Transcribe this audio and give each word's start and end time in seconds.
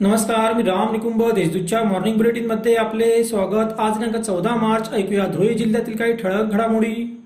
नमस्कार 0.00 0.52
मी 0.52 0.62
राम 0.62 0.92
निकुंभ 0.92 1.22
देशदूतच्या 1.34 1.82
मॉर्निंग 1.84 2.16
बुलेटिनमध्ये 2.16 2.74
आपले 2.74 3.24
स्वागत. 3.24 3.72
आज 3.78 3.98
दिनांक 3.98 4.16
चौदा 4.16 4.54
मार्च 4.54 4.88
ऐकूया 4.92 5.26
धुळे 5.26 5.52
जिल्ह्यातील 5.54 5.96
काही 5.96 6.12
ठळक 6.12 6.52
घडामोडी. 6.52 7.20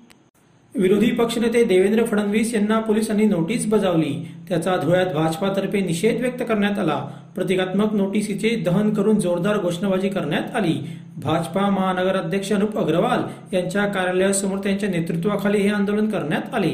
विरोधी 0.75 1.11
पक्षनेते 1.11 1.63
देवेंद्र 1.63 2.03
फडणवीस 2.05 2.53
यांना 2.53 2.79
पोलिसांनी 2.79 3.25
नोटीस 3.25 3.65
बजावली. 3.65 4.13
त्याचा 4.49 4.75
धुळ्यात 4.77 5.13
भाजपातर्फे 5.13 5.79
निषेध 5.79 6.21
व्यक्त 6.21 6.43
करण्यात 6.49 6.79
आला. 6.79 6.97
प्रतिकात्मक 7.35 7.93
नोटिसीचे 7.93 8.55
दहन 8.55 8.93
करून 8.93 9.19
जोरदार 9.19 9.57
घोषणाबाजी 9.57 10.09
करण्यात 10.09 10.55
आली. 10.55 10.75
भाजपा 11.17 11.69
महानगराध्यक्ष 11.69 12.53
अनुप 12.53 12.77
अग्रवाल 12.77 13.23
यांच्या 13.53 13.85
कार्यालयासमोर 13.85 14.57
त्यांच्या 14.57 14.89
नेतृत्वाखाली 14.89 15.57
हे 15.57 15.69
आंदोलन 15.69 16.09
करण्यात 16.09 16.53
आले. 16.53 16.73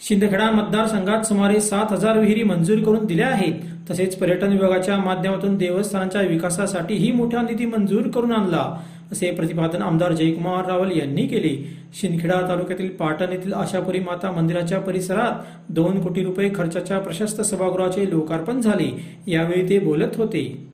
शिंदखेडा 0.00 0.50
मतदारसंघात 0.50 1.22
सुमारे 1.22 1.60
सात 1.60 1.92
हजार 1.92 2.18
विहिरी 2.18 2.42
मंजूर 2.42 2.78
करून 2.78 3.04
दिल्या 3.06 3.28
आहेत. 3.28 3.54
तसेच 3.90 4.16
पर्यटन 4.16 4.48
विभागाच्या 4.48 4.96
माध्यमातून 4.98 5.56
देवस्थानांच्या 5.56 6.20
विकासासाठीही 6.20 7.12
मोठा 7.12 7.42
निधी 7.42 7.66
मंजूर 7.66 8.08
करून 8.08 8.32
आणला 8.32 8.80
असे 9.12 9.30
प्रतिपादन 9.30 9.82
आमदार 9.82 10.12
जयकुमार 10.12 10.66
रावल 10.66 10.90
यांनी 10.98 11.26
केले. 11.26 11.56
शिंदखेडा 11.94 12.40
तालुक्यातील 12.48 12.88
पाटण 12.88 13.32
येथील 13.32 13.52
आशापुरी 13.52 14.00
माता 14.00 14.30
मंदिराच्या 14.30 14.80
परिसरात 14.80 15.32
दोन 15.68 16.00
कोटी 16.00 16.24
रुपये 16.24 16.50
खर्चाच्या 16.54 16.98
प्रशस्त 16.98 17.40
सभागृहाचे 17.40 18.10
लोकार्पण 18.10 18.60
झाले. 18.60 18.90
यावेळी 19.26 19.68
ते 19.68 19.78
बोलत 19.78 20.16
होते. 20.16 20.69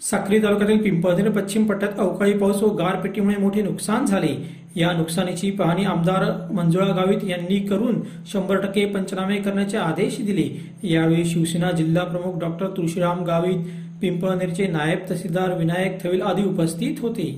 साक्री 0.00 0.38
तालुक्यातील 0.42 0.78
पिंपळनेर 0.82 1.30
पश्चिम 1.30 1.64
पट्ट्यात 1.66 1.98
अवकाळी 1.98 2.32
पाऊस 2.32 2.62
व 2.62 2.68
गारपिटीमुळे 2.76 3.36
मोठे 3.36 3.62
नुकसान 3.62 4.06
झाले. 4.06 4.28
या 4.76 4.92
नुकसानीची 4.92 5.50
पाहणी 5.50 5.84
आमदार 5.84 6.24
मंजुळा 6.52 6.86
गावित 6.86 7.24
यांनी 7.24 7.58
करून 7.66 8.00
शंभर 8.32 8.60
टक्के 8.60 8.84
पंचनामे 8.86 9.36
करण्याचे 9.36 9.76
आदेश 9.76 10.16
दिले. 10.20 10.48
यावेळी 10.88 11.24
शिवसेना 11.24 11.70
जिल्हा 11.70 12.04
प्रमुख 12.04 12.38
डॉक्टर 12.40 12.66
तुळशीराम 12.76 13.22
गावित 13.24 13.66
पिंपळनेरचे 14.00 14.66
नायब 14.66 15.08
तहसीलदार 15.10 15.56
विनायक 15.58 16.02
थविल 16.04 16.22
आदी 16.22 16.44
उपस्थित 16.44 17.00
होते. 17.00 17.30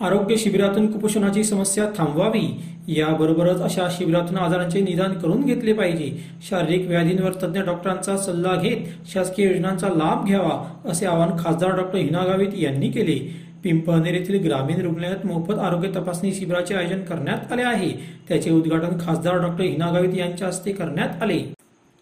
आरोग्य 0.00 0.36
शिबिरातून 0.36 0.90
कुपोषणाची 0.92 1.42
समस्या 1.44 1.84
थांबवावी 1.98 2.46
याबरोबरच 2.88 3.60
अशा 3.62 3.86
शिबिरातून 3.90 4.36
आजारांचे 4.36 4.80
निदान 4.80 5.12
करून 5.12 5.44
घेतले 5.44 5.72
पाहिजे. 5.72 6.10
शारीरिक 6.48 6.86
व्याधींवर 6.88 7.32
तज्ज्ञ 7.42 7.60
डॉक्टरांचा 7.60 8.16
सल्ला 8.16 8.54
घेत 8.54 9.08
शासकीय 9.12 9.46
योजनांचा 9.46 9.88
लाभ 9.88 10.26
घ्यावा 10.26 10.90
असे 10.90 11.06
आवाहन 11.06 11.36
खासदार 11.38 11.76
डॉक्टर 11.76 11.98
हिना 11.98 12.24
गावित 12.24 12.54
यांनी 12.54 12.90
केले. 12.90 13.18
पिंपळनेर 13.64 14.14
येथील 14.14 14.42
ग्रामीण 14.44 14.80
रुग्णालयात 14.80 15.26
मोफत 15.26 15.58
आरोग्य 15.58 15.88
तपासणी 15.96 16.32
शिबिराचे 16.32 16.74
आयोजन 16.74 17.00
करण्यात 17.00 17.52
आले 17.52 17.62
आहे. 17.62 17.90
त्याचे 18.28 18.50
उद्घाटन 18.50 18.98
खासदार 19.00 19.38
डॉक्टर 19.38 19.64
हिना 19.64 19.90
गावित 19.92 20.14
यांच्या 20.14 20.48
हस्ते 20.48 20.72
करण्यात 20.72 21.22
आले. 21.22 21.55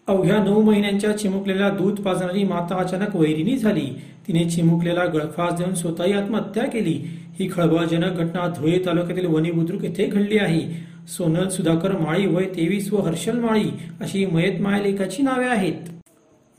अवघ्या 0.07 0.37
नऊ 0.37 0.61
महिन्यांच्या 0.61 1.17
चिमुकलेल्या 1.17 1.69
दूध 1.69 1.99
पाजणारी 1.99 2.43
माता 2.43 2.75
अचानक 2.75 3.15
वैरिणी 3.15 3.57
झाली. 3.57 3.85
तिने 4.27 4.43
चिमुकलेला 4.49 5.05
गळफास 5.05 5.53
देऊन 5.53 5.73
स्वतःही 5.73 6.13
आत्महत्या 6.13 6.63
केली. 6.63 6.93
ही 7.39 7.49
खळबळजनक 7.51 8.17
घटना 8.17 8.47
धुळे 8.47 8.77
तालुक्यातील 8.85 9.25
वणी 9.25 9.51
बुद्रुक 9.51 9.83
येथे 9.83 10.05
घडली 10.05 10.37
आहे. 10.37 10.61
सोनल 11.07 11.47
सुधाकर 11.49 11.91
माळी 11.91 12.25
वय 12.25 12.45
तेवीस 12.45 12.93
व 12.93 12.97
हर्षल 12.97 13.39
माळी 13.39 13.69
अशी 14.01 14.25
मयत 14.25 14.61
मायलेखाची 14.61 15.23
नावे 15.23 15.45
आहेत. 15.45 15.89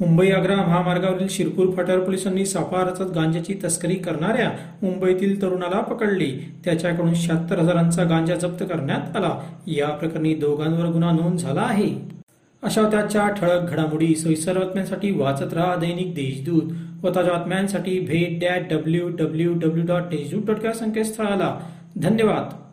मुंबई 0.00 0.30
आग्रा 0.30 0.56
महामार्गावरील 0.56 1.26
शिरपूर 1.30 1.70
फाट्यावर 1.70 2.04
पोलिसांनी 2.04 2.46
सापळा 2.46 2.82
रचत 2.84 3.12
गांजाची 3.14 3.54
तस्करी 3.64 3.94
करणाऱ्या 3.94 4.50
मुंबईतील 4.82 5.42
तरुणाला 5.42 5.80
पकडले. 5.80 6.30
त्याच्याकडून 6.64 7.14
शहात्तर 7.14 7.58
हजारांचा 7.58 8.04
गांजा 8.04 8.34
जप्त 8.34 8.64
करण्यात 8.64 9.16
आला. 9.16 9.38
या 9.66 9.88
प्रकरणी 9.88 10.34
दोघांवर 10.34 10.86
गुन्हा 10.86 11.12
नोंद 11.12 11.38
झाला 11.38 11.60
आहे. 11.60 12.16
अशा 12.62 12.82
त्याच्या 12.90 13.28
ठळक 13.28 13.70
घडामोडी 13.70 14.16
सोयीसर 14.16 14.58
बातम्यांसाठी 14.58 15.10
वाचत 15.10 15.52
राहा 15.52 15.76
दैनिक 15.76 16.14
देशदूत 16.14 16.62
व 17.02 17.08
ताज्या 17.14 17.34
बातम्यांसाठी 17.34 18.00
भेट 18.00 18.40
that 18.40 18.62
W 18.70 19.08
W 19.08 19.52
W 19.52 19.86
dot 19.86 20.02
Deshdoot 20.02 20.42
dot 20.42 20.64
या 20.64 20.72
संकेतस्थळाला. 20.72 21.60
धन्यवाद. 21.96 22.65